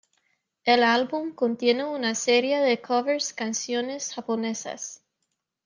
[0.63, 5.03] El álbum contiene una serie de covers canciones japonesas.